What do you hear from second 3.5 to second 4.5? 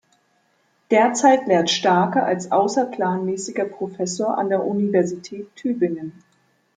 Professor an